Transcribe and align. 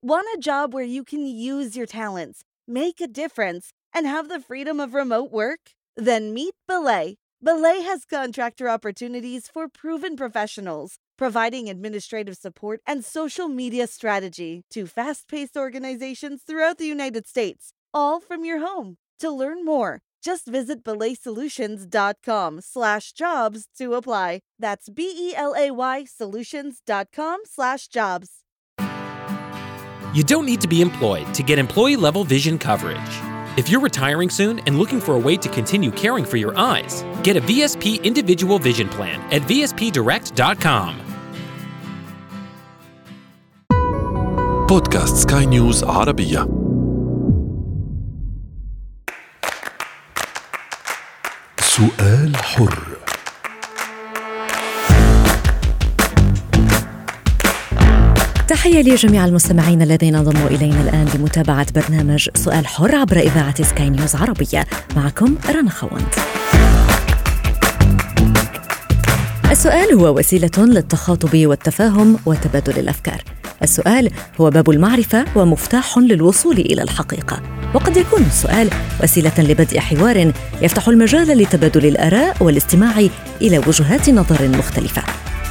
Want 0.00 0.28
a 0.32 0.38
job 0.38 0.72
where 0.74 0.84
you 0.84 1.02
can 1.02 1.26
use 1.26 1.76
your 1.76 1.84
talents, 1.84 2.44
make 2.68 3.00
a 3.00 3.08
difference, 3.08 3.72
and 3.92 4.06
have 4.06 4.28
the 4.28 4.38
freedom 4.38 4.78
of 4.78 4.94
remote 4.94 5.32
work? 5.32 5.72
Then 5.96 6.32
meet 6.32 6.54
Belay. 6.68 7.16
Belay 7.42 7.80
has 7.80 8.04
contractor 8.04 8.68
opportunities 8.68 9.48
for 9.52 9.66
proven 9.68 10.14
professionals, 10.14 10.98
providing 11.16 11.68
administrative 11.68 12.36
support 12.36 12.80
and 12.86 13.04
social 13.04 13.48
media 13.48 13.88
strategy 13.88 14.62
to 14.70 14.86
fast 14.86 15.26
paced 15.26 15.56
organizations 15.56 16.42
throughout 16.46 16.78
the 16.78 16.86
United 16.86 17.26
States, 17.26 17.72
all 17.92 18.20
from 18.20 18.44
your 18.44 18.60
home. 18.60 18.98
To 19.18 19.32
learn 19.32 19.64
more, 19.64 19.98
just 20.22 20.46
visit 20.46 20.84
belaysolutions.com 20.84 22.60
slash 22.60 23.12
jobs 23.14 23.66
to 23.78 23.94
apply. 23.94 24.42
That's 24.60 24.88
B-E-L-A-Y 24.88 26.04
solutions.com 26.04 27.40
slash 27.46 27.88
jobs. 27.88 28.44
You 30.17 30.23
don't 30.23 30.45
need 30.45 30.61
to 30.61 30.67
be 30.67 30.81
employed 30.81 31.33
to 31.33 31.43
get 31.43 31.59
employee 31.59 31.95
level 31.95 32.23
vision 32.23 32.59
coverage. 32.59 33.13
If 33.57 33.69
you're 33.69 33.81
retiring 33.81 34.29
soon 34.29 34.59
and 34.65 34.79
looking 34.79 34.99
for 34.99 35.15
a 35.15 35.19
way 35.19 35.37
to 35.37 35.49
continue 35.49 35.91
caring 35.91 36.25
for 36.25 36.37
your 36.37 36.57
eyes, 36.57 37.03
get 37.23 37.35
a 37.37 37.41
VSP 37.41 38.03
individual 38.03 38.59
vision 38.59 38.89
plan 38.89 39.19
at 39.31 39.41
VSPdirect.com. 39.43 40.95
بودكاست 44.69 45.29
سكاي 45.29 45.45
نيوز 45.45 45.83
عربية 45.83 46.47
سؤال 51.59 52.37
حر 52.37 53.06
تحية 58.58 58.82
لجميع 58.82 59.24
المستمعين 59.24 59.82
الذين 59.82 60.14
انضموا 60.14 60.48
إلينا 60.48 60.80
الآن 60.80 61.08
لمتابعة 61.14 61.66
برنامج 61.74 62.28
سؤال 62.34 62.66
حر 62.66 62.94
عبر 62.94 63.16
إذاعة 63.16 63.62
سكاي 63.62 63.90
نيوز 63.90 64.14
عربية. 64.14 64.66
معكم 64.96 65.34
رنا 65.50 65.70
خوند 65.70 66.14
السؤال 69.50 69.94
هو 69.94 70.18
وسيلة 70.18 70.50
للتخاطب 70.58 71.46
والتفاهم 71.46 72.18
وتبادل 72.26 72.78
الأفكار. 72.78 73.22
السؤال 73.62 74.10
هو 74.40 74.50
باب 74.50 74.70
المعرفة 74.70 75.24
ومفتاح 75.36 75.98
للوصول 75.98 76.58
إلى 76.58 76.82
الحقيقة. 76.82 77.42
وقد 77.74 77.96
يكون 77.96 78.22
السؤال 78.22 78.70
وسيلة 79.02 79.32
لبدء 79.38 79.80
حوار 79.80 80.32
يفتح 80.62 80.88
المجال 80.88 81.38
لتبادل 81.38 81.86
الآراء 81.86 82.36
والاستماع 82.40 83.06
إلى 83.42 83.58
وجهات 83.58 84.10
نظر 84.10 84.48
مختلفة. 84.48 85.02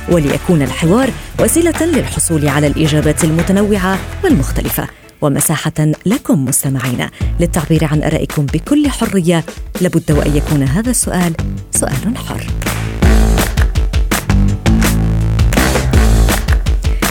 وليكون 0.10 0.62
الحوار 0.62 1.10
وسيلة 1.40 1.86
للحصول 1.86 2.48
على 2.48 2.68
الإجابات 2.68 3.24
المتنوعة 3.24 4.00
والمختلفة. 4.24 4.88
ومساحة 5.22 5.92
لكم 6.06 6.46
مستمعينا 6.46 7.10
للتعبير 7.40 7.86
عن 7.86 8.04
آرائكم 8.04 8.46
بكل 8.46 8.90
حرية. 8.90 9.44
لابد 9.82 10.12
وأن 10.12 10.36
يكون 10.36 10.64
هذا 10.64 10.90
السؤال 10.90 11.34
سؤال 11.72 12.18
حر. 12.18 12.44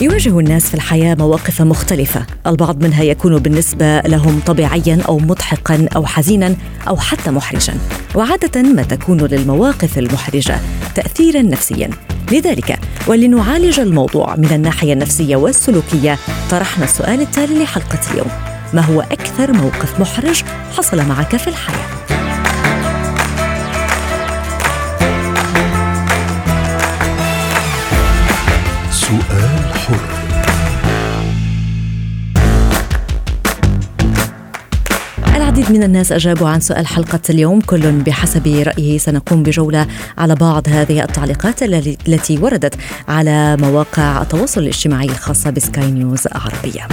يواجه 0.01 0.39
الناس 0.39 0.67
في 0.67 0.75
الحياة 0.75 1.15
مواقف 1.15 1.63
مختلفة. 1.63 2.27
البعض 2.47 2.83
منها 2.83 3.03
يكون 3.03 3.39
بالنسبة 3.39 4.01
لهم 4.01 4.41
طبيعيا 4.47 5.03
أو 5.09 5.19
مضحكا 5.19 5.89
أو 5.97 6.07
حزينا 6.07 6.57
أو 6.89 6.97
حتى 6.97 7.31
محرجا. 7.31 7.75
وعادة 8.15 8.63
ما 8.63 8.83
تكون 8.83 9.21
للمواقف 9.21 9.99
المحرجة 9.99 10.61
تأثيرا 10.95 11.43
نفسيا. 11.43 11.91
لذلك 12.33 12.79
ولنعالج 13.07 13.81
الموضوع 13.81 14.37
من 14.37 14.53
الناحية 14.53 14.93
النفسية 14.93 15.37
والسلوكية 15.37 16.19
طرحنا 16.51 16.85
السؤال 16.85 17.21
التالي 17.21 17.63
لحلقة 17.63 18.01
اليوم. 18.11 18.31
ما 18.75 18.81
هو 18.81 19.01
أكثر 19.01 19.53
موقف 19.53 20.01
محرج 20.01 20.43
حصل 20.77 21.07
معك 21.07 21.37
في 21.37 21.49
الحياة؟ 21.49 21.87
سؤال 28.91 29.46
العديد 35.67 35.81
من 35.81 35.83
الناس 35.83 36.13
أجابوا 36.13 36.49
عن 36.49 36.61
سؤال 36.61 36.87
حلقة 36.87 37.21
اليوم. 37.31 37.61
كل 37.61 37.93
بحسب 37.93 38.47
رأيه 38.47 38.99
سنقوم 38.99 39.43
بجولة 39.43 39.87
على 40.19 40.35
بعض 40.35 40.69
هذه 40.69 41.03
التعليقات 41.03 41.63
التي 41.63 42.39
وردت 42.39 42.75
على 43.09 43.57
مواقع 43.57 44.23
التواصل 44.23 44.61
الاجتماعي 44.61 45.07
الخاصة 45.07 45.51
بسكاي 45.51 45.91
نيوز 45.91 46.27
عربية. 46.33 46.89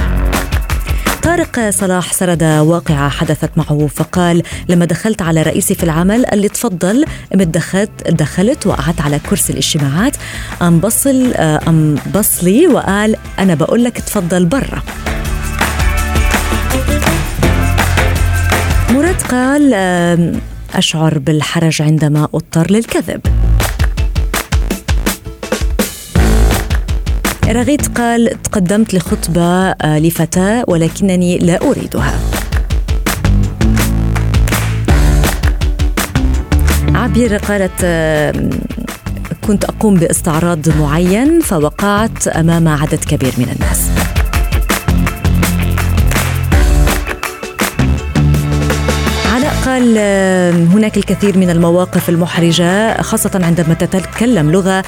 طارق 1.23 1.69
صلاح 1.69 2.13
سرد 2.13 2.43
واقعة 2.43 3.09
حدثت 3.09 3.57
معه 3.57 3.87
فقال 3.87 4.43
لما 4.69 4.85
دخلت 4.85 5.21
على 5.21 5.41
رئيسي 5.41 5.75
في 5.75 5.83
العمل 5.83 6.25
قال 6.25 6.39
لي 6.39 6.49
تفضل 6.49 7.05
دخلت 7.33 8.09
دخلت 8.09 8.67
وقعدت 8.67 9.01
على 9.01 9.19
كرسي 9.19 9.53
الاجتماعات 9.53 10.17
أم 10.61 10.79
بصل 10.79 11.33
أم 11.67 11.95
بصلي؟ 12.15 12.67
وقال 12.67 13.15
أنا 13.39 13.55
بقول 13.55 13.83
لك 13.83 13.97
تفضل 13.97 14.45
برا. 14.45 14.81
مراد 19.13 19.21
قال 19.21 19.73
أشعر 20.75 21.19
بالحرج 21.19 21.81
عندما 21.81 22.27
أضطر 22.33 22.71
للكذب. 22.71 23.21
رغيت 27.47 27.97
قال 27.97 28.41
تقدمت 28.43 28.93
لخطبة 28.93 29.73
لفتاة 29.83 30.63
ولكنني 30.67 31.37
لا 31.37 31.61
أريدها. 31.61 32.19
عبير 36.95 37.37
قالت 37.37 37.85
كنت 39.47 39.65
أقوم 39.65 39.95
باستعراض 39.95 40.69
معين 40.69 41.39
فوقعت 41.41 42.27
أمام 42.27 42.67
عدد 42.67 43.03
كبير 43.03 43.33
من 43.37 43.49
الناس. 43.55 43.89
قال 49.65 49.97
هناك 50.73 50.97
الكثير 50.97 51.37
من 51.37 51.49
المواقف 51.49 52.09
المحرجة 52.09 53.01
خاصة 53.01 53.31
عندما 53.43 53.73
تتكلم 53.73 54.51
لغة 54.51 54.83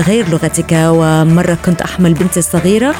غير 0.00 0.28
لغتك. 0.28 0.72
ومرة 0.72 1.58
كنت 1.64 1.82
أحمل 1.82 2.14
بنتي 2.14 2.38
الصغيرة 2.38 2.94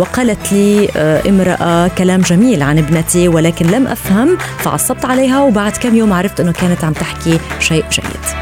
وقالت 0.00 0.52
لي 0.52 0.88
امرأة 1.28 1.88
كلام 1.88 2.20
جميل 2.20 2.62
عن 2.62 2.78
ابنتي 2.78 3.28
ولكن 3.28 3.66
لم 3.66 3.86
أفهم 3.86 4.38
فعصبت 4.58 5.04
عليها 5.04 5.40
وبعد 5.40 5.72
كم 5.72 5.96
يوم 5.96 6.12
عرفت 6.12 6.40
أنه 6.40 6.52
كانت 6.52 6.84
عم 6.84 6.92
تحكي 6.92 7.38
شيء 7.60 7.84
جيد. 7.92 8.39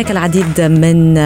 هناك 0.00 0.10
العديد 0.10 0.60
من 0.60 1.18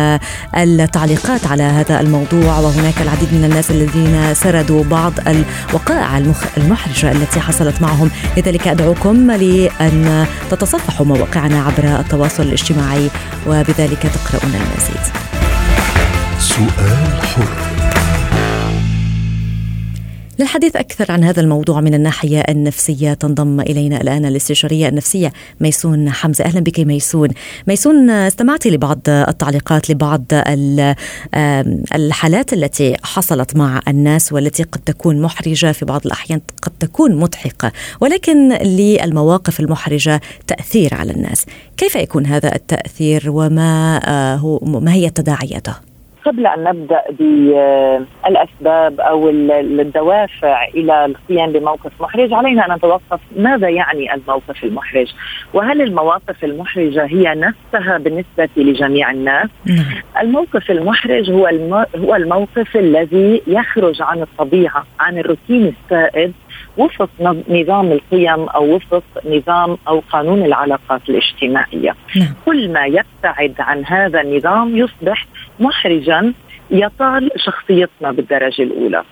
التعليقات 0.57 1.47
على 1.47 1.62
هذا 1.62 2.01
الموضوع 2.01 2.59
وهناك 2.59 3.01
العديد 3.01 3.35
من 3.35 3.45
الناس 3.45 3.71
الذين 3.71 4.35
سردوا 4.35 4.85
بعض 4.85 5.12
الوقائع 5.27 6.19
المحرجة 6.57 7.12
التي 7.12 7.41
حصلت 7.41 7.83
معهم. 7.83 8.11
لذلك 8.37 8.69
أدعوكم 8.69 9.31
لأن 9.31 10.27
تتصفحوا 10.51 11.07
مواقعنا 11.07 11.62
عبر 11.62 12.01
التواصل 12.01 12.43
الاجتماعي 12.43 13.11
وبذلك 13.47 14.03
تقرؤون 14.03 14.55
المزيد. 14.55 15.05
سؤال 16.39 17.23
حر. 17.23 17.84
للحديث 20.39 20.77
أكثر 20.77 21.12
عن 21.12 21.25
هذا 21.25 21.41
الموضوع 21.41 21.81
من 21.81 21.95
الناحية 21.95 22.41
النفسية. 22.41 23.15
تنضم 23.15 23.61
إلينا 23.61 24.00
الآن 24.00 24.27
الاستشارية 24.27 24.89
النفسية 24.89 25.33
ميسون 25.61 26.11
حمزة. 26.11 26.45
أهلا 26.45 26.61
بك 26.61 26.81
ميسون. 26.81 27.28
ميسون 27.67 28.11
استمعتي 28.11 28.71
لبعض 28.71 28.99
التعليقات 29.09 29.91
لبعض 29.91 30.25
الحالات 31.94 32.53
التي 32.53 32.97
حصلت 33.03 33.56
مع 33.56 33.81
الناس 33.88 34.32
والتي 34.32 34.62
قد 34.62 34.81
تكون 34.81 35.23
محرجة. 35.23 35.73
في 35.73 35.85
بعض 35.85 36.06
الأحيان 36.06 36.41
قد 36.62 36.73
تكون 36.81 37.17
مضحكة 37.17 37.73
ولكن 38.00 38.53
للمواقف 38.53 39.61
المحرجة 39.61 40.20
تأثير 40.47 40.94
على 40.94 41.12
الناس. 41.12 41.47
كيف 41.76 41.97
يكون 41.97 42.26
هذا 42.26 42.55
التأثير؟ 42.55 43.23
وما 43.26 44.35
هو 44.37 44.59
ما 44.62 44.93
هي 44.93 45.11
تداعياته؟ 45.11 45.75
قبل 46.25 46.47
أن 46.47 46.65
نبدأ 46.65 47.03
بالأسباب 47.11 49.00
أو 49.00 49.29
الدوافع 49.31 50.65
إلى 50.75 51.05
القيام 51.05 51.53
بموقف 51.53 51.93
محرج 52.00 52.32
علينا 52.32 52.67
أن 52.67 52.73
نتوقف 52.75 53.21
ماذا 53.37 53.69
يعني 53.69 54.15
الموقف 54.15 54.65
المحرج؟ 54.65 55.12
وهل 55.55 55.82
المواقف 55.82 56.44
المحرجة 56.44 57.05
هي 57.05 57.35
نفسها 57.35 57.99
بالنسبة 57.99 58.49
لجميع 58.56 59.11
الناس؟ 59.11 59.49
الموقف 60.21 60.71
المحرج 60.71 61.31
هو 61.31 61.47
هو 61.97 62.15
الموقف 62.15 62.76
الذي 62.76 63.43
يخرج 63.47 64.03
عن 64.03 64.23
الطبيعة 64.23 64.85
عن 65.00 65.19
الروتين 65.19 65.75
السائد 65.85 66.32
وفق 66.76 67.09
نظام 67.49 67.93
القيم 67.93 68.49
أو 68.49 68.75
وفق 68.75 69.03
نظام 69.25 69.76
أو 69.88 70.03
قانون 70.12 70.44
العلاقات 70.44 71.00
الاجتماعية. 71.09 71.94
نعم. 72.17 72.35
كل 72.47 72.73
ما 72.73 72.87
يبتعد 72.87 73.55
عن 73.59 73.85
هذا 73.85 74.21
النظام 74.21 74.76
يصبح 74.76 75.26
محرجا 75.61 76.33
يطال 76.71 77.31
شخصيتنا 77.37 78.12
بالدرجة 78.12 78.62
الأولى. 78.62 79.03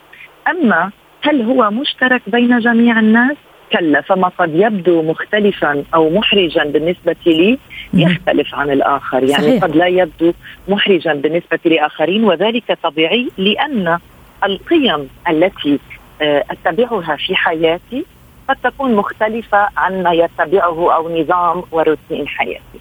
أما 0.48 0.90
هل 1.22 1.42
هو 1.42 1.70
مشترك 1.70 2.22
بين 2.26 2.58
جميع 2.58 2.98
الناس؟ 2.98 3.36
كلا 3.72 4.00
فما 4.00 4.28
قد 4.28 4.54
يبدو 4.54 5.02
مختلفا 5.02 5.84
أو 5.94 6.10
محرجا 6.10 6.64
بالنسبة 6.64 7.16
لي 7.26 7.58
يختلف 7.94 8.54
عن 8.54 8.70
الآخر. 8.70 9.22
يعني 9.22 9.42
صحيح. 9.42 9.64
قد 9.64 9.76
لا 9.76 9.86
يبدو 9.86 10.32
محرجا 10.68 11.14
بالنسبة 11.14 11.58
لآخرين 11.64 12.24
وذلك 12.24 12.78
طبيعي 12.82 13.28
لأن 13.38 13.98
القيم 14.44 15.08
التي 15.28 15.78
آه، 16.22 16.44
أتبعها 16.50 17.16
في 17.16 17.36
حياتي 17.36 18.04
قد 18.48 18.56
تكون 18.64 18.94
مختلفة 18.94 19.68
عن 19.76 20.02
ما 20.02 20.12
يتبعه 20.12 20.94
أو 20.94 21.20
نظام 21.20 21.62
وروتين 21.72 22.28
حياتي. 22.28 22.80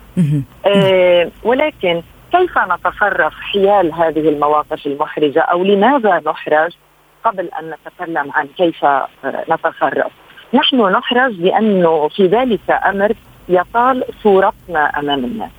آه 0.66 1.30
ولكن 1.44 2.02
كيف 2.32 2.58
نتصرف 2.58 3.34
حيال 3.34 3.94
هذه 3.94 4.30
المواقف 4.30 4.88
المحرجة 4.88 5.40
أو 5.40 5.64
لماذا 5.64 6.22
نحرج 6.26 6.72
قبل 7.24 7.50
أن 7.60 7.74
نتكلم 7.74 8.32
عن 8.32 8.48
كيف 8.58 8.86
آه، 8.86 9.08
نتصرف؟ 9.50 10.12
نحن 10.54 10.82
نحرج 10.82 11.34
لأنه 11.34 12.08
في 12.08 12.28
ذلك 12.28 12.72
أمر 12.86 13.14
يطال 13.50 14.04
صورتنا 14.24 15.00
أمام 15.00 15.26
الناس. 15.26 15.50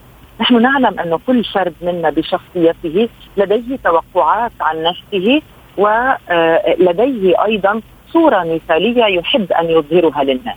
نحن 0.41 0.63
نعلم 0.63 1.01
أن 1.01 1.19
كل 1.27 1.45
فرد 1.45 1.75
منا 1.83 2.11
بشخصيته 2.11 3.09
لديه 3.37 3.77
توقعات 3.85 4.53
عن 4.61 4.83
نفسه 4.83 5.43
ولديه 5.77 7.45
أيضا 7.45 7.81
صورة 8.13 8.45
مثالية 8.45 9.05
يحب 9.05 9.53
أن 9.53 9.71
يظهرها 9.71 10.25
للناس. 10.25 10.57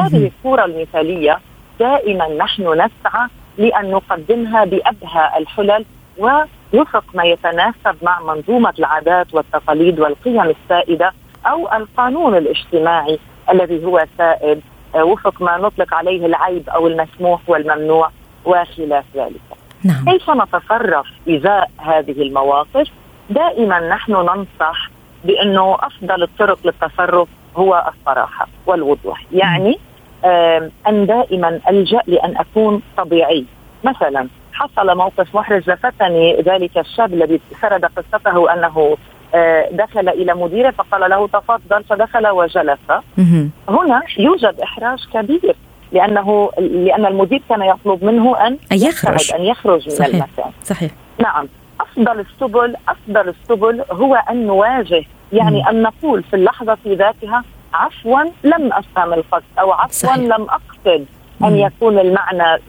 هذه 0.00 0.30
الصورة 0.36 0.64
المثالية 0.64 1.38
دائما 1.80 2.28
نحن 2.28 2.72
نسعى 2.72 3.28
لأن 3.58 3.90
نقدمها 3.90 4.64
بأبهى 4.64 5.38
الحلل 5.38 5.84
ووفق 6.18 7.04
ما 7.14 7.24
يتناسب 7.24 7.96
مع 8.02 8.20
منظومة 8.20 8.74
العادات 8.78 9.34
والتقاليد 9.34 10.00
والقيم 10.00 10.40
السائدة 10.40 11.12
أو 11.46 11.72
القانون 11.72 12.36
الاجتماعي 12.36 13.18
الذي 13.50 13.84
هو 13.84 14.06
سائد. 14.18 14.60
آه، 14.94 15.04
وفق 15.04 15.42
ما 15.42 15.56
نطلق 15.56 15.94
عليه 15.94 16.26
العيب 16.26 16.68
أو 16.68 16.86
المسموح 16.86 17.40
والممنوع 17.46 18.10
وخلاف 18.44 19.04
ذلك. 19.14 19.40
نعم. 19.84 20.04
كيف 20.04 20.30
نتصرف 20.30 21.06
إزاء 21.28 21.70
هذه 21.78 22.22
المواقف؟ 22.22 22.88
دائما 23.30 23.88
نحن 23.88 24.12
ننصح 24.12 24.90
بأنه 25.24 25.76
أفضل 25.80 26.22
الطرق 26.22 26.58
للتصرف 26.64 27.28
هو 27.56 27.92
الصراحة 27.94 28.48
والوضوح، 28.66 29.24
يعني 29.32 29.78
أن 30.88 31.06
دائما 31.06 31.60
ألجأ 31.68 32.00
لأن 32.06 32.36
أكون 32.36 32.82
طبيعي، 32.96 33.44
مثلا 33.84 34.28
حصل 34.52 34.96
موقف 34.96 35.34
محرج 35.34 35.70
لفتني 35.70 36.42
ذلك 36.42 36.78
الشاب 36.78 37.14
الذي 37.14 37.40
سرد 37.62 37.84
قصته 37.84 38.52
أنه 38.52 38.96
آه، 39.34 39.68
دخل 39.72 40.08
إلى 40.08 40.34
مديرة 40.34 40.70
فقال 40.70 41.10
له 41.10 41.26
تفضل 41.28 41.84
فدخل 41.84 42.26
وجلس. 42.28 42.78
هنا 43.68 44.02
يوجد 44.18 44.60
إحراج 44.62 44.98
كبير 45.14 45.56
لأنه 45.92 46.50
لأن 46.58 47.06
المدير 47.06 47.42
كان 47.48 47.62
يطلب 47.62 48.04
منه 48.04 48.46
أن 48.46 48.58
يخرج. 48.72 49.32
أن 49.34 49.42
يخرج 49.42 49.88
من 49.88 49.94
صحيح. 49.94 50.14
المكان. 50.14 50.52
صحيح. 50.64 50.90
نعم. 51.18 51.48
أفضل 51.80 52.20
السبل 52.20 52.74
أفضل 52.88 53.28
السبل 53.28 53.84
هو 53.92 54.14
أن 54.14 54.46
نواجه 54.46 55.04
يعني 55.32 55.60
مم. 55.62 55.68
أن 55.68 55.82
نقول 55.82 56.22
في 56.22 56.36
اللحظة 56.36 56.78
ذاتها 56.86 57.44
عفوا 57.74 58.20
لم 58.44 58.72
أفهم 58.72 59.12
القصد 59.12 59.44
أو 59.60 59.72
عفوا 59.72 59.92
صحيح. 59.92 60.16
لم 60.16 60.46
أقصد 60.50 61.06
أن 61.44 61.50
مم. 61.50 61.56
يكون 61.56 61.98
المعنى 61.98 62.62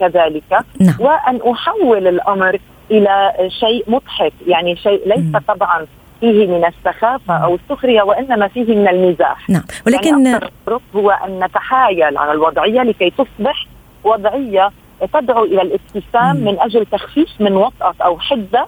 كذلك 0.00 0.64
نعم. 0.80 0.94
وأن 0.98 1.40
أحول 1.52 2.08
الأمر 2.08 2.58
إلى 2.90 3.32
شيء 3.60 3.84
مضحك 3.88 4.32
يعني 4.46 4.76
شيء 4.76 5.08
ليس 5.08 5.18
مم. 5.18 5.40
طبعا 5.48 5.86
فيه 6.20 6.46
من 6.46 6.64
السخافة 6.64 7.34
أو 7.34 7.54
السخرية 7.54 8.02
وإنما 8.02 8.48
فيه 8.48 8.74
من 8.74 8.88
المزاح 8.88 9.50
نعم 9.50 9.62
ولكن 9.86 10.26
يعني 10.26 10.50
هو 10.94 11.10
أن 11.10 11.44
نتحايل 11.44 12.18
على 12.18 12.32
الوضعية 12.32 12.82
لكي 12.82 13.10
تصبح 13.10 13.66
وضعية 14.04 14.70
تدعو 15.12 15.44
إلى 15.44 15.62
الابتسام 15.62 16.36
من 16.36 16.60
أجل 16.60 16.86
تخفيف 16.86 17.28
من 17.40 17.56
وطأة 17.56 17.94
أو 18.02 18.18
حدة 18.18 18.66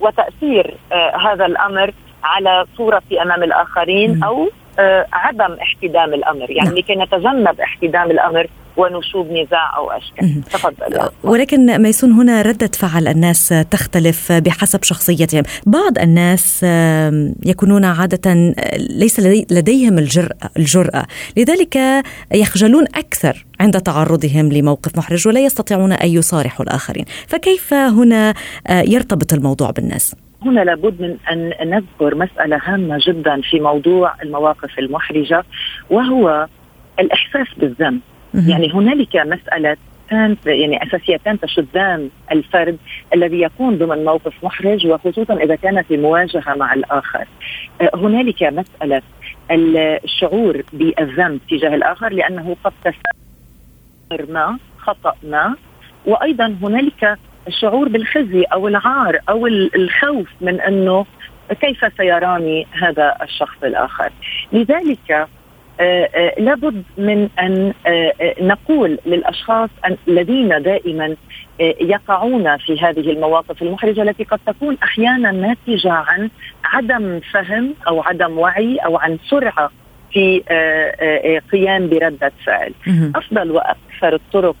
وتأثير 0.00 0.74
آه 0.92 1.16
هذا 1.16 1.46
الأمر 1.46 1.92
على 2.24 2.66
صورتي 2.76 3.22
أمام 3.22 3.42
الآخرين 3.42 4.24
أو 4.24 4.42
آه 4.42 4.61
عدم 5.12 5.56
احتدام 5.62 6.14
الأمر. 6.14 6.50
يعني 6.50 6.68
نعم. 6.68 6.78
لكي 6.78 6.94
نتجنب 6.94 7.60
احتدام 7.60 8.10
الأمر 8.10 8.46
ونشوب 8.76 9.26
نزاع 9.30 9.76
أو 9.76 9.90
أشكال. 9.90 10.42
تفضل. 10.52 11.08
ولكن 11.24 11.82
ميسون 11.82 12.12
هنا 12.12 12.42
ردة 12.42 12.70
فعل 12.74 13.08
الناس 13.08 13.54
تختلف 13.70 14.32
بحسب 14.32 14.82
شخصيتهم. 14.82 15.42
بعض 15.66 15.98
الناس 15.98 16.66
يكونون 17.46 17.84
عادة 17.84 18.54
ليس 18.76 19.20
لديهم 19.50 19.98
الجرأة, 19.98 20.50
الجرأة. 20.56 21.06
لذلك 21.36 21.78
يخجلون 22.32 22.84
أكثر 22.94 23.44
عند 23.60 23.80
تعرضهم 23.80 24.52
لموقف 24.52 24.98
محرج 24.98 25.28
ولا 25.28 25.40
يستطيعون 25.40 25.92
أن 25.92 26.08
يصارحوا 26.08 26.64
الآخرين. 26.66 27.04
فكيف 27.26 27.74
هنا 27.74 28.34
يرتبط 28.70 29.32
الموضوع 29.32 29.70
بالناس؟ 29.70 30.14
هنا 30.44 30.60
لابد 30.60 31.02
من 31.02 31.16
أن 31.30 31.70
نذكر 31.70 32.14
مسألة 32.14 32.60
هامة 32.64 32.98
جدا 33.06 33.40
في 33.40 33.60
موضوع 33.60 34.14
المواقف 34.22 34.78
المحرجة 34.78 35.44
وهو 35.90 36.46
الإحساس 37.00 37.46
بالذنب 37.56 38.00
يعني 38.34 38.72
هنالك 38.72 39.16
مسألة 39.16 39.76
يعني 40.46 40.82
اساسيتان 40.82 41.40
تشدان 41.40 42.08
الفرد 42.32 42.78
الذي 43.14 43.42
يكون 43.42 43.78
ضمن 43.78 44.04
موقف 44.04 44.44
محرج 44.44 44.86
وخصوصا 44.86 45.34
إذا 45.34 45.54
كان 45.54 45.82
في 45.82 45.96
مواجهة 45.96 46.54
مع 46.54 46.74
الآخر. 46.74 47.26
آه، 47.80 47.90
هنالك 47.94 48.42
مسألة 48.42 49.02
الشعور 49.50 50.62
بالذنب 50.72 51.40
تجاه 51.50 51.74
الآخر 51.74 52.08
لأنه 52.08 52.56
قد 52.64 52.72
تسمر 52.84 54.32
ما 54.32 54.58
خطأ 54.78 55.14
ما 55.22 55.56
وأيضا 56.06 56.56
هنالك 56.62 57.18
الشعور 57.48 57.88
بالخزي 57.88 58.42
أو 58.42 58.68
العار 58.68 59.18
أو 59.28 59.46
الخوف 59.46 60.28
من 60.40 60.60
أنه 60.60 61.06
كيف 61.60 61.96
سيراني 61.96 62.66
هذا 62.82 63.16
الشخص 63.22 63.56
الآخر 63.64 64.10
لذلك 64.52 65.28
آه، 65.80 66.08
آه، 66.14 66.40
لابد 66.40 66.82
من 66.98 67.28
أن 67.38 67.72
آه، 67.86 68.34
نقول 68.40 68.98
للأشخاص 69.06 69.70
الذين 70.08 70.62
دائما 70.62 71.16
يقعون 71.80 72.56
في 72.56 72.80
هذه 72.80 73.10
المواقف 73.10 73.62
المحرجة 73.62 74.02
التي 74.02 74.24
قد 74.24 74.40
تكون 74.46 74.76
أحيانا 74.82 75.30
ناتجه 75.32 75.92
عن 75.92 76.30
عدم 76.64 77.20
فهم 77.32 77.74
أو 77.88 78.02
عدم 78.02 78.38
وعي 78.38 78.76
أو 78.76 78.96
عن 78.96 79.18
سرعة 79.30 79.70
في 80.12 80.42
قيام 81.52 81.88
بردة 81.88 82.32
فعل. 82.46 82.72
أفضل 83.14 83.50
وأكثر 83.50 84.14
الطرق 84.14 84.56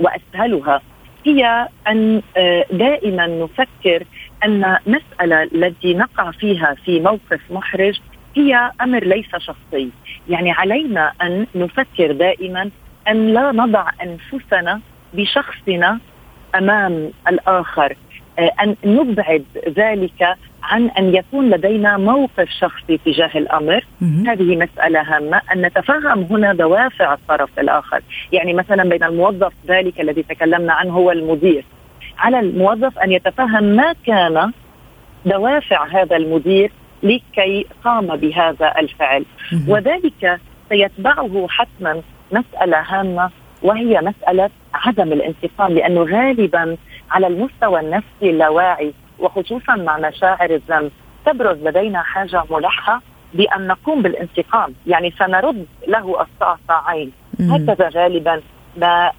وأسهلها 0.00 0.80
هي 1.24 1.68
أن 1.88 2.22
دائما 2.70 3.26
نفكر 3.26 4.04
أن 4.44 4.76
مسألة 4.86 5.42
التي 5.42 5.94
نقع 5.94 6.30
فيها 6.30 6.74
في 6.84 7.00
موقف 7.00 7.40
محرج 7.50 8.00
هي 8.36 8.70
أمر 8.80 9.04
ليس 9.04 9.36
شخصي، 9.38 9.90
يعني 10.28 10.50
علينا 10.50 11.12
أن 11.22 11.46
نفكر 11.54 12.12
دائما 12.12 12.70
أن 13.08 13.34
لا 13.34 13.52
نضع 13.52 13.90
أنفسنا 14.02 14.80
بشخصنا 15.14 16.00
أمام 16.54 17.12
الآخر، 17.28 17.90
آه، 17.90 17.96
أن 18.38 18.76
نبعد 18.84 19.44
ذلك 19.76 20.36
عن 20.62 20.90
أن 20.90 21.14
يكون 21.14 21.50
لدينا 21.50 21.96
موقف 21.96 22.48
شخصي 22.60 22.98
تجاه 23.04 23.30
الأمر. 23.34 23.84
هذه 24.26 24.56
مسألة 24.56 25.00
هامة. 25.00 25.40
أن 25.52 25.62
نتفهم 25.62 26.22
هنا 26.22 26.54
دوافع 26.54 27.14
الطرف 27.14 27.58
الآخر. 27.58 28.00
يعني 28.32 28.54
مثلا 28.54 28.88
بين 28.88 29.04
الموظف 29.04 29.52
ذلك 29.66 30.00
الذي 30.00 30.22
تكلمنا 30.22 30.72
عنه 30.72 30.92
هو 30.92 31.10
المدير. 31.10 31.64
على 32.18 32.40
الموظف 32.40 32.98
أن 32.98 33.12
يتفهم 33.12 33.64
ما 33.64 33.94
كان 34.06 34.52
دوافع 35.26 35.86
هذا 35.86 36.16
المدير 36.16 36.72
لكي 37.02 37.66
قام 37.84 38.16
بهذا 38.16 38.74
الفعل. 38.78 39.24
وذلك 39.68 40.40
سيتبعه 40.68 41.46
حتما 41.48 42.02
مسألة 42.32 42.80
هامة 42.80 43.30
وهي 43.62 44.00
مسألة 44.00 44.50
عدم 44.74 45.12
الانتقام 45.12 45.72
لأنه 45.72 46.02
غالبا 46.02 46.76
على 47.12 47.26
المستوى 47.26 47.80
النفسي 47.80 48.30
اللاواعي 48.30 48.92
وخصوصا 49.18 49.76
مع 49.76 49.98
مشاعر 49.98 50.50
الذنب. 50.50 50.90
تبرز 51.26 51.58
لدينا 51.58 52.02
حاجة 52.02 52.42
ملحة 52.50 53.02
بأن 53.34 53.66
نقوم 53.66 54.02
بالانتقام 54.02 54.74
يعني 54.86 55.14
سنرد 55.18 55.66
له 55.88 56.22
الصعصعين 56.22 57.12
هكذا 57.40 57.88
غالبا 57.88 58.40
ما 58.76 59.12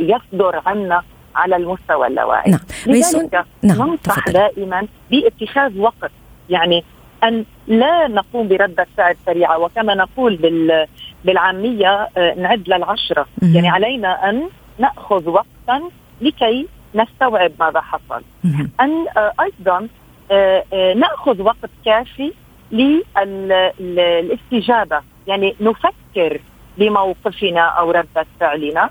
يصدر 0.00 0.62
عنا 0.66 1.02
على 1.36 1.56
المستوى 1.56 2.06
اللاواعي. 2.06 2.50
نعم. 2.50 2.60
لذلك 2.86 3.44
نعم. 3.62 3.90
ننصح 3.90 4.28
دائما 4.28 4.86
باتخاذ 5.10 5.78
وقت 5.78 6.10
يعني 6.50 6.84
أن 7.24 7.44
لا 7.66 8.08
نقوم 8.08 8.48
برده 8.48 8.86
فعل 8.96 9.16
سريعه 9.26 9.58
وكما 9.58 9.94
نقول 9.94 10.36
بال 10.36 10.86
بالعامية 11.24 12.08
آه، 12.16 12.34
نعد 12.34 12.68
للعشرة. 12.68 13.26
يعني 13.42 13.68
علينا 13.68 14.30
أن 14.30 14.48
نأخذ 14.78 15.28
وقتا 15.28 15.82
لكي 16.20 16.66
نستوعب 16.94 17.52
ماذا 17.60 17.80
حصل. 17.80 18.22
أن 18.80 19.06
أيضا 19.40 19.88
نأخذ 20.94 21.42
وقت 21.42 21.70
كافي 21.84 22.32
للاستجابه 23.80 25.00
يعني 25.26 25.56
نفكر 25.60 26.40
بموقفنا 26.78 27.60
أو 27.60 27.90
ردة 27.90 28.26
فعلنا. 28.40 28.90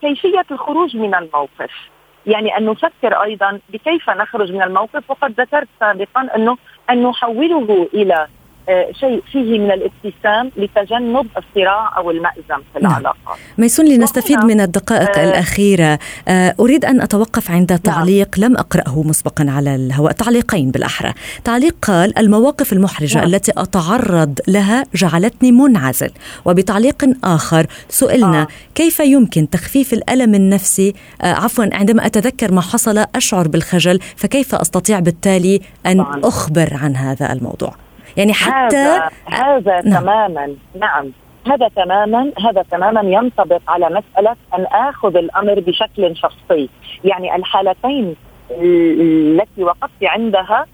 كيفية 0.00 0.46
الخروج 0.50 0.96
من 0.96 1.14
الموقف. 1.14 1.70
يعني 2.26 2.56
أن 2.56 2.66
نفكر 2.66 3.22
أيضا 3.22 3.60
بكيف 3.68 4.10
نخرج 4.10 4.52
من 4.52 4.62
الموقف 4.62 5.10
وقد 5.10 5.40
ذكرت 5.40 5.68
سابقا 5.80 6.28
أنه 6.36 6.56
أن 6.90 7.02
نحوله 7.02 7.88
آه، 7.94 8.28
شيء 9.00 9.22
فيه 9.32 9.58
من 9.58 9.70
الابتسام 9.70 10.50
لتجنب 10.56 11.26
الصراع 11.36 11.98
أو 11.98 12.10
المأزم 12.10 12.62
في 12.72 12.80
نعم. 12.82 12.92
العلاقة. 12.92 13.36
ميسون 13.58 13.88
لنستفيد 13.88 14.38
من 14.38 14.60
الدقائق 14.60 15.18
آه 15.18 15.24
الأخيرة، 15.24 15.98
آه 16.28 16.54
أريد 16.60 16.84
أن 16.84 17.00
أتوقف 17.00 17.50
عند 17.50 17.70
نعم. 17.72 17.80
تعليق 17.80 18.38
نعم. 18.38 18.50
لم 18.50 18.56
أقرأه 18.56 19.02
مسبقا 19.02 19.46
على 19.50 19.74
الهواء، 19.74 20.12
تعليقين 20.12 20.70
بالأحرى. 20.70 21.12
تعليق 21.44 21.76
قال 21.82 22.18
المواقف 22.18 22.72
المحرجة 22.72 23.18
نعم. 23.18 23.26
التي 23.26 23.52
أتعرض 23.56 24.38
لها 24.48 24.84
جعلتني 24.94 25.52
منعزل، 25.52 26.10
وبتعليق 26.44 27.04
آخر 27.24 27.66
سئلنا 27.88 28.42
آه. 28.42 28.48
كيف 28.74 29.00
يمكن 29.00 29.50
تخفيف 29.50 29.92
الألم 29.92 30.34
النفسي 30.34 30.94
آه 31.22 31.32
عفوا 31.32 31.64
عندما 31.72 32.06
أتذكر 32.06 32.52
ما 32.52 32.60
حصل 32.60 33.04
أشعر 33.14 33.48
بالخجل، 33.48 33.98
فكيف 34.16 34.54
أستطيع 34.54 34.98
بالتالي 34.98 35.60
أن 35.86 36.02
طبعا. 36.02 36.20
أخبر 36.24 36.68
عن 36.82 36.96
هذا 36.96 37.32
الموضوع؟ 37.32 37.74
يعني 38.16 38.32
حتى 38.32 38.76
هذا, 38.76 39.10
هذا 39.26 39.80
نعم. 39.80 40.02
تماما 40.02 40.54
نعم. 40.80 41.10
هذا 41.46 41.68
تماما 41.68 42.32
هذا 42.38 42.62
تماما 42.70 43.00
ينطبق 43.00 43.60
على 43.68 43.86
مسألة 43.86 44.36
أن 44.54 44.64
آخذ 44.64 45.16
الأمر 45.16 45.60
بشكل 45.60 46.16
شخصي، 46.16 46.68
يعني 47.04 47.36
الحالتين 47.36 48.16
التي 48.50 49.64
وقفت 49.64 50.04
عندها 50.04 50.66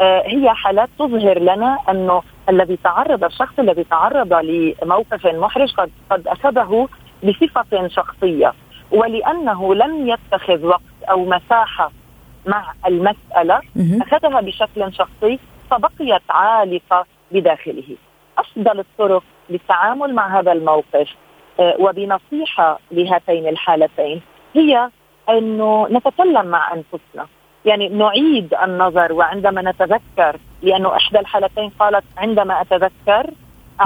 آه، 0.00 0.22
هي 0.26 0.50
حالات 0.50 0.88
تظهر 0.98 1.38
لنا 1.38 1.78
أنه 1.90 2.22
الذي 2.48 2.78
تعرض 2.84 3.24
الشخص 3.24 3.58
الذي 3.58 3.84
تعرض 3.84 4.32
لموقف 4.32 5.26
محرج 5.26 5.72
قد 5.74 5.90
قد 6.10 6.28
أخذه 6.28 6.88
بصفة 7.22 7.88
شخصية. 7.88 8.52
ولأنه 8.90 9.74
لم 9.74 10.08
يتخذ 10.08 10.64
وقت 10.66 11.02
أو 11.10 11.24
مساحة 11.24 11.90
مع 12.46 12.72
المسألة 12.86 13.60
أخذها 13.76 14.40
بشكل 14.40 14.92
شخصي 14.92 15.38
فبقيت 15.70 16.22
عالقة 16.30 17.06
بداخله. 17.30 17.96
أفضل 18.38 18.78
الطرق 18.78 19.22
للتعامل 19.50 20.14
مع 20.14 20.40
هذا 20.40 20.52
الموقف 20.52 21.08
آه، 21.60 21.76
وبنصيحة 21.78 22.78
لهاتين 22.90 23.48
الحالتين 23.48 24.20
هي 24.54 24.90
انه 25.28 25.88
نتكلم 25.90 26.46
مع 26.46 26.72
أنفسنا 26.74 27.26
يعني 27.64 27.88
نعيد 27.88 28.54
النظر 28.64 29.12
وعندما 29.12 29.62
نتذكر 29.62 30.36
لأنه 30.62 30.96
إحدى 30.96 31.18
الحالتين 31.18 31.70
قالت 31.78 32.04
عندما 32.16 32.60
أتذكر 32.60 33.30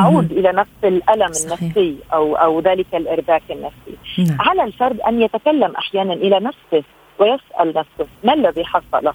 أعود 0.00 0.32
إلى 0.32 0.52
نفس 0.52 0.84
الألم 0.84 1.32
صحيح. 1.32 1.60
النفسي 1.60 1.96
أو 2.12 2.36
أو 2.36 2.60
ذلك 2.60 2.94
الإرباك 2.94 3.42
النفسي 3.50 4.22
نعم. 4.28 4.38
على 4.40 4.64
الفرد 4.64 5.00
أن 5.00 5.22
يتكلم 5.22 5.76
أحيانا 5.76 6.12
إلى 6.12 6.40
نفسه 6.40 6.84
ويسأل 7.18 7.68
نفسه 7.68 8.06
ما 8.24 8.34
الذي 8.34 8.64
حصل 8.64 9.12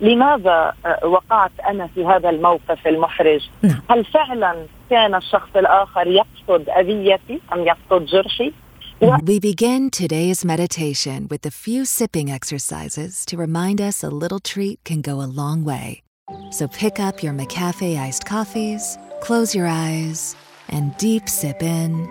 لماذا 0.00 0.72
آه، 0.86 1.06
وقعت 1.06 1.52
انا 1.68 1.86
في 1.86 2.06
هذا 2.06 2.30
الموقف 2.30 2.86
المحرج؟ 2.86 3.48
نعم. 3.62 3.80
هل 3.90 4.04
فعلا 4.04 4.66
كان 4.90 5.14
الشخص 5.14 5.48
الاخر 5.56 6.06
يقصد 6.06 6.68
اذيتي 6.68 7.40
ام 7.52 7.66
يقصد 7.66 8.06
جرحي؟ 8.06 8.52
We 9.00 9.38
begin 9.38 9.90
today's 9.90 10.42
meditation 10.42 11.28
with 11.28 11.44
a 11.44 11.50
few 11.50 11.84
sipping 11.84 12.30
exercises 12.30 13.26
to 13.26 13.36
remind 13.36 13.78
us 13.78 14.02
a 14.02 14.08
little 14.08 14.40
treat 14.40 14.82
can 14.84 15.02
go 15.02 15.20
a 15.20 15.28
long 15.42 15.64
way. 15.64 16.02
So 16.50 16.66
pick 16.66 16.98
up 16.98 17.22
your 17.22 17.34
McCafe 17.34 17.98
iced 17.98 18.24
coffees, 18.24 18.96
close 19.20 19.54
your 19.54 19.66
eyes, 19.66 20.34
and 20.70 20.96
deep 20.96 21.28
sip 21.28 21.62
in. 21.62 22.08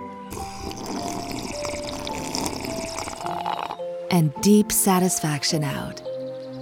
And 4.12 4.32
deep 4.42 4.72
satisfaction 4.72 5.64
out. 5.64 6.04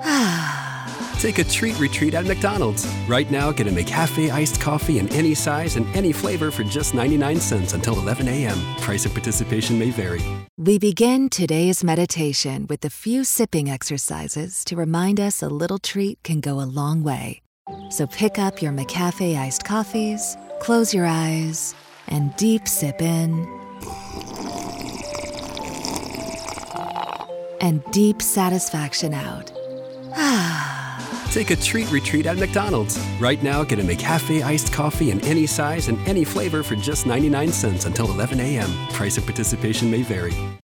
Ah. 0.04 0.57
Take 1.19 1.39
a 1.39 1.45
treat 1.45 1.77
retreat 1.81 2.15
at 2.15 2.27
McDonald's. 2.27 2.87
Right 3.09 3.29
now, 3.29 3.51
get 3.51 3.67
a 3.67 3.71
McCafe 3.71 4.31
iced 4.31 4.61
coffee 4.61 5.01
in 5.01 5.09
any 5.09 5.35
size 5.35 5.75
and 5.75 5.85
any 5.97 6.13
flavor 6.13 6.53
for 6.53 6.63
just 6.63 6.95
99 6.95 7.41
cents 7.41 7.73
until 7.73 7.99
11 7.99 8.29
a.m. 8.29 8.57
Price 8.77 9.05
of 9.05 9.13
participation 9.13 9.77
may 9.77 9.91
vary. 9.91 10.23
We 10.57 10.79
begin 10.79 11.29
today's 11.29 11.83
meditation 11.83 12.69
with 12.69 12.85
a 12.85 12.91
few 12.91 13.25
sipping 13.25 13.69
exercises 13.69 14.65
to 14.67 14.77
remind 14.77 15.19
us 15.19 15.43
a 15.43 15.49
little 15.49 15.81
treat 15.81 16.23
can 16.23 16.41
go 16.41 16.61
a 16.61 16.63
long 16.63 17.03
way. 17.03 17.43
So 17.91 18.07
pick 18.07 18.39
up 18.39 18.63
your 18.63 18.71
McCafe 18.71 19.37
iced 19.37 19.65
coffees, 19.65 20.37
close 20.61 20.95
your 20.95 21.07
eyes, 21.07 21.75
and 22.07 22.35
deep 22.37 22.69
sip 22.69 23.03
in. 23.03 23.45
And 27.61 27.83
deep 27.91 28.23
satisfaction 28.23 29.15
out. 29.15 29.53
Ah. 30.15 30.78
Take 31.39 31.51
a 31.51 31.57
treat 31.57 31.89
retreat 31.93 32.27
at 32.27 32.37
McDonald's. 32.37 32.99
Right 33.21 33.41
now, 33.45 33.63
get 33.63 33.79
a 33.79 33.83
McCafe 33.83 34.43
iced 34.43 34.73
coffee 34.73 35.13
in 35.13 35.21
any 35.21 35.47
size 35.47 35.87
and 35.87 35.97
any 36.09 36.25
flavor 36.25 36.65
for 36.65 36.75
just 36.75 37.07
99 37.07 37.53
cents 37.53 37.85
until 37.85 38.11
11 38.11 38.41
a.m. 38.41 38.69
Price 38.89 39.19
of 39.19 39.25
participation 39.25 39.89
may 39.89 40.03
vary. 40.03 40.35